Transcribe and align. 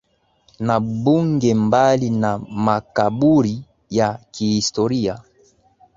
na 0.59 0.77
bunge 1.01 1.51
Mbali 1.65 2.09
na 2.09 2.37
makaburi 2.37 3.63
ya 3.89 4.19
kihistoria 4.31 5.21